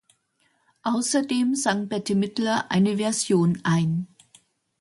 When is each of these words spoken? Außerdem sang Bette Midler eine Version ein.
Außerdem 0.81 1.53
sang 1.53 1.87
Bette 1.87 2.15
Midler 2.15 2.71
eine 2.71 2.97
Version 2.97 3.59
ein. 3.63 4.07